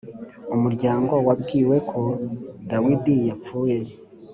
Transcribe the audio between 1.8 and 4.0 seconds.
ko Dawidi yapfuye